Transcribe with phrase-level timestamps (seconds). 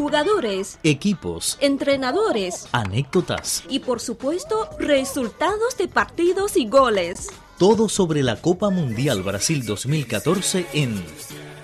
[0.00, 7.28] jugadores, equipos, entrenadores anécdotas, y por supuesto resultados de partidos y goles.
[7.58, 11.04] todo sobre la Copa Mundial Brasil 2014 en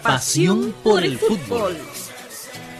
[0.02, 1.78] Pasión por el Fútbol.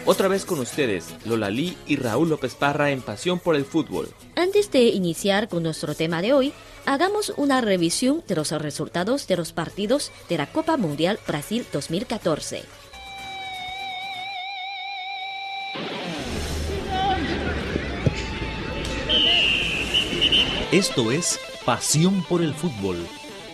[0.04, 4.10] Otra vez con ustedes, Lola Lee y Raúl López Parra en Pasión por el Fútbol.
[4.36, 6.52] Antes de iniciar con nuestro tema de hoy,
[6.84, 12.62] hagamos una revisión de los resultados de los partidos de la Copa Mundial Brasil 2014.
[20.76, 22.98] Esto es Pasión por el Fútbol.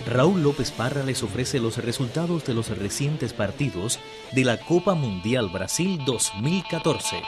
[0.09, 4.01] Raúl López Parra les ofrece los resultados de los recientes partidos
[4.33, 7.23] de la Copa Mundial Brasil 2014.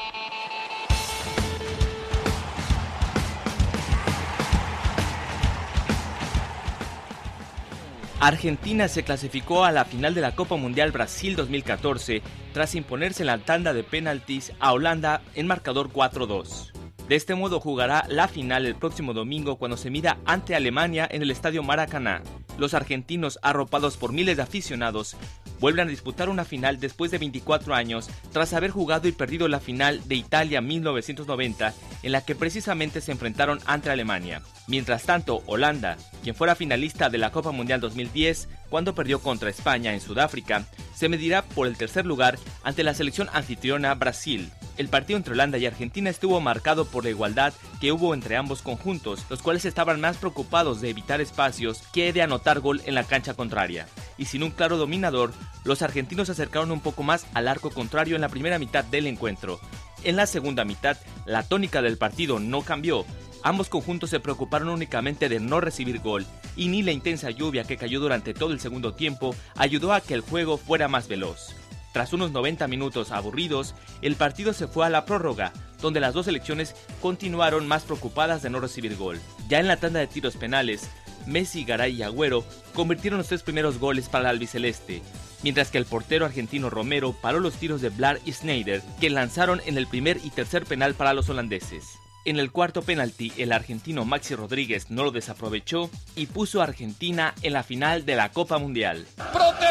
[8.18, 12.20] Argentina se clasificó a la final de la Copa Mundial Brasil 2014
[12.52, 16.73] tras imponerse en la tanda de penaltis a Holanda en marcador 4-2.
[17.08, 21.20] De este modo jugará la final el próximo domingo cuando se mida ante Alemania en
[21.20, 22.22] el Estadio Maracaná.
[22.56, 25.16] Los argentinos, arropados por miles de aficionados,
[25.60, 29.60] vuelven a disputar una final después de 24 años tras haber jugado y perdido la
[29.60, 34.41] final de Italia 1990 en la que precisamente se enfrentaron ante Alemania.
[34.66, 39.92] Mientras tanto, Holanda, quien fuera finalista de la Copa Mundial 2010 cuando perdió contra España
[39.92, 44.50] en Sudáfrica, se medirá por el tercer lugar ante la selección anfitriona Brasil.
[44.77, 48.61] El partido entre Holanda y Argentina estuvo marcado por la igualdad que hubo entre ambos
[48.61, 53.05] conjuntos, los cuales estaban más preocupados de evitar espacios que de anotar gol en la
[53.05, 53.86] cancha contraria.
[54.19, 55.33] Y sin un claro dominador,
[55.64, 59.06] los argentinos se acercaron un poco más al arco contrario en la primera mitad del
[59.06, 59.61] encuentro.
[60.03, 63.06] En la segunda mitad, la tónica del partido no cambió.
[63.42, 67.77] Ambos conjuntos se preocuparon únicamente de no recibir gol, y ni la intensa lluvia que
[67.77, 71.55] cayó durante todo el segundo tiempo ayudó a que el juego fuera más veloz.
[71.95, 76.27] Tras unos 90 minutos aburridos, el partido se fue a la prórroga, donde las dos
[76.27, 79.21] selecciones continuaron más preocupadas de no recibir gol.
[79.49, 80.91] Ya en la tanda de tiros penales,
[81.25, 82.44] Messi, Garay y Agüero
[82.75, 85.03] convirtieron los tres primeros goles para el albiceleste,
[85.44, 89.62] mientras que el portero argentino Romero paró los tiros de Blar y Snyder, que lanzaron
[89.65, 91.84] en el primer y tercer penal para los holandeses.
[92.25, 97.34] En el cuarto penalti, el argentino Maxi Rodríguez no lo desaprovechó y puso a Argentina
[97.43, 99.06] en la final de la Copa Mundial.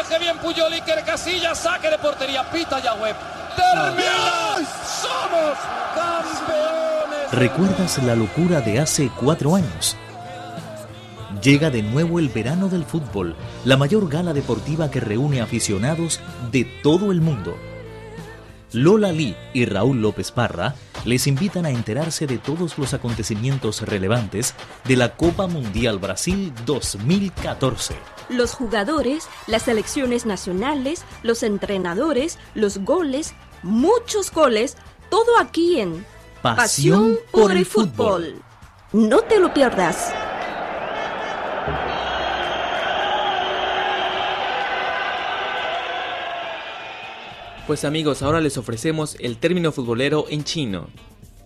[0.04, 3.14] Protege bien Puyol Iker Casillas, saque de portería, pita Yahweh.
[3.56, 4.56] ¡Termina!
[5.00, 5.58] ¡Somos
[5.94, 7.32] campeones!
[7.32, 9.96] ¿Recuerdas la locura de hace cuatro años?
[11.42, 13.34] Llega de nuevo el verano del fútbol,
[13.64, 16.20] la mayor gala deportiva que reúne aficionados
[16.52, 17.56] de todo el mundo.
[18.72, 24.54] Lola Lee y Raúl López Parra les invitan a enterarse de todos los acontecimientos relevantes
[24.84, 27.94] de la Copa Mundial Brasil 2014.
[28.28, 34.76] Los jugadores, las selecciones nacionales, los entrenadores, los goles, muchos goles,
[35.10, 36.04] todo aquí en
[36.42, 38.42] Pasión por el fútbol.
[38.92, 40.12] No te lo pierdas.
[47.66, 50.88] Pues amigos, ahora les ofrecemos el término futbolero en chino.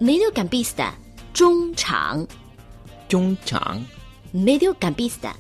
[0.01, 0.95] Mediocampista,
[1.33, 2.27] 中场
[3.09, 3.87] Chongchang.
[4.33, 5.35] Mediocampista.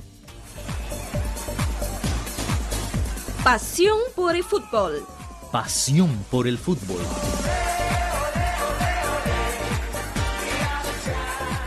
[3.43, 5.05] Pasión por el fútbol.
[5.51, 7.01] Pasión por el fútbol.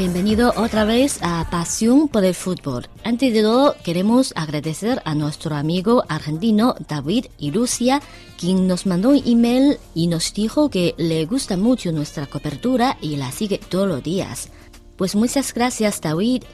[0.02, 2.88] Bienvenido otra vez a Pasión por el Fútbol.
[3.04, 8.02] Antes de todo, queremos agradecer a nuestro amigo argentino David y Lucia,
[8.36, 13.18] quien nos mandó un email y nos dijo que le gusta mucho nuestra cobertura y
[13.18, 14.50] la sigue todos los días.
[14.96, 16.46] Pues muchas gracias David.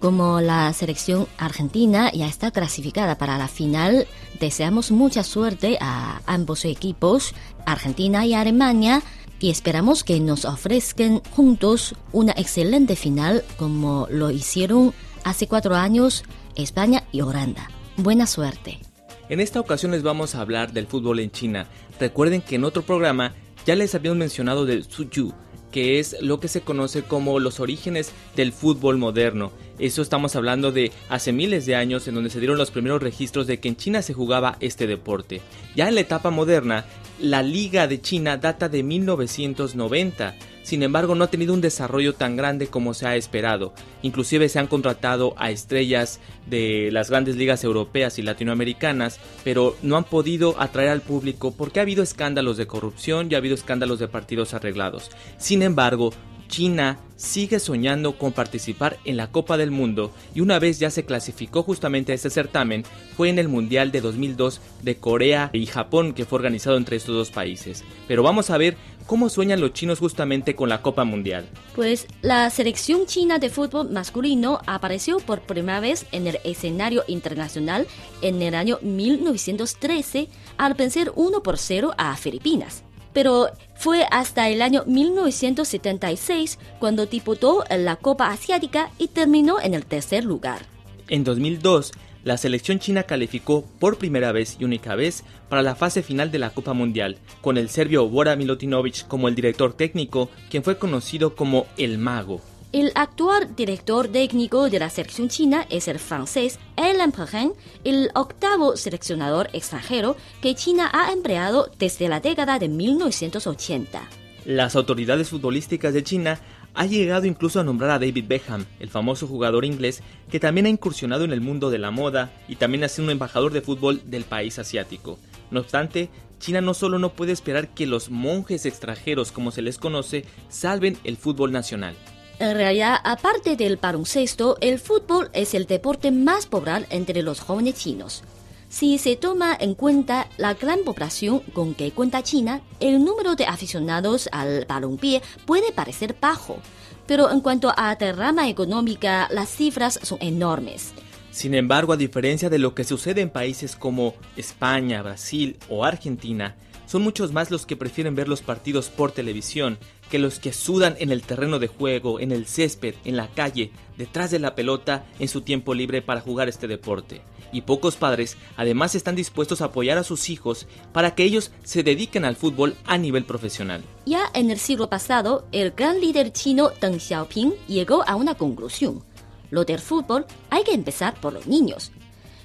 [0.00, 4.08] Como la selección argentina ya está clasificada para la final,
[4.40, 7.34] deseamos mucha suerte a ambos equipos,
[7.66, 9.00] Argentina y Alemania,
[9.40, 16.24] y esperamos que nos ofrezcan juntos una excelente final como lo hicieron hace cuatro años
[16.54, 17.70] España y Holanda.
[17.96, 18.80] Buena suerte.
[19.28, 21.66] En esta ocasión les vamos a hablar del fútbol en China.
[21.98, 23.34] Recuerden que en otro programa
[23.66, 25.32] ya les habíamos mencionado del Suzhou,
[25.72, 29.50] que es lo que se conoce como los orígenes del fútbol moderno.
[29.78, 33.46] Eso estamos hablando de hace miles de años en donde se dieron los primeros registros
[33.46, 35.42] de que en China se jugaba este deporte.
[35.74, 36.86] Ya en la etapa moderna,
[37.20, 40.34] la Liga de China data de 1990.
[40.62, 43.72] Sin embargo, no ha tenido un desarrollo tan grande como se ha esperado.
[44.02, 49.96] Inclusive se han contratado a estrellas de las grandes ligas europeas y latinoamericanas, pero no
[49.96, 54.00] han podido atraer al público porque ha habido escándalos de corrupción y ha habido escándalos
[54.00, 55.10] de partidos arreglados.
[55.38, 56.12] Sin embargo,
[56.56, 61.04] China sigue soñando con participar en la Copa del Mundo y una vez ya se
[61.04, 62.82] clasificó justamente a este certamen
[63.14, 67.14] fue en el Mundial de 2002 de Corea y Japón que fue organizado entre estos
[67.14, 67.84] dos países.
[68.08, 71.46] Pero vamos a ver cómo sueñan los chinos justamente con la Copa Mundial.
[71.74, 77.86] Pues la selección china de fútbol masculino apareció por primera vez en el escenario internacional
[78.22, 82.82] en el año 1913 al vencer 1 por 0 a Filipinas
[83.16, 89.86] pero fue hasta el año 1976 cuando disputó la Copa Asiática y terminó en el
[89.86, 90.66] tercer lugar.
[91.08, 91.92] En 2002,
[92.24, 96.40] la selección china calificó por primera vez y única vez para la fase final de
[96.40, 101.34] la Copa Mundial, con el serbio Bora Milutinovic como el director técnico, quien fue conocido
[101.36, 102.42] como el Mago.
[102.76, 108.76] El actual director técnico de la selección china es el francés Alain Perrin, el octavo
[108.76, 114.02] seleccionador extranjero que China ha empleado desde la década de 1980.
[114.44, 116.38] Las autoridades futbolísticas de China
[116.74, 120.68] han llegado incluso a nombrar a David Beckham, el famoso jugador inglés que también ha
[120.68, 124.02] incursionado en el mundo de la moda y también ha sido un embajador de fútbol
[124.04, 125.18] del país asiático.
[125.50, 129.78] No obstante, China no solo no puede esperar que los monjes extranjeros, como se les
[129.78, 131.96] conoce, salven el fútbol nacional.
[132.38, 137.76] En realidad, aparte del baloncesto, el fútbol es el deporte más popular entre los jóvenes
[137.76, 138.22] chinos.
[138.68, 143.46] Si se toma en cuenta la gran población con que cuenta China, el número de
[143.46, 146.58] aficionados al balonpié puede parecer bajo,
[147.06, 150.92] pero en cuanto a derrama económica, las cifras son enormes.
[151.36, 156.56] Sin embargo, a diferencia de lo que sucede en países como España, Brasil o Argentina,
[156.86, 159.76] son muchos más los que prefieren ver los partidos por televisión
[160.10, 163.70] que los que sudan en el terreno de juego, en el césped, en la calle,
[163.98, 167.20] detrás de la pelota, en su tiempo libre para jugar este deporte.
[167.52, 171.82] Y pocos padres además están dispuestos a apoyar a sus hijos para que ellos se
[171.82, 173.82] dediquen al fútbol a nivel profesional.
[174.06, 179.04] Ya en el siglo pasado, el gran líder chino Deng Xiaoping llegó a una conclusión.
[179.50, 181.92] Lo del fútbol hay que empezar por los niños.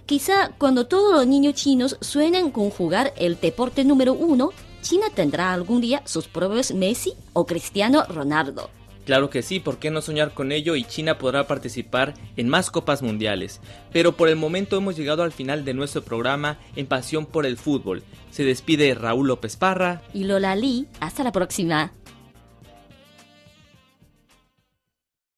[0.06, 4.52] Quizá cuando todos los niños chinos sueñen con jugar el deporte número uno,
[4.82, 8.70] China tendrá algún día sus propios Messi o Cristiano Ronaldo.
[9.06, 10.76] Claro que sí, ¿por qué no soñar con ello?
[10.76, 13.60] Y China podrá participar en más copas mundiales.
[13.92, 17.58] Pero por el momento hemos llegado al final de nuestro programa en Pasión por el
[17.58, 18.04] Fútbol.
[18.30, 20.88] Se despide Raúl López Parra y Lola Lee.
[21.00, 21.92] Hasta la próxima.